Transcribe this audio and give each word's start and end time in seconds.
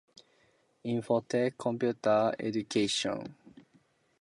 Infotech 0.93 1.53
Computer 1.55 2.33
Education. 2.39 3.19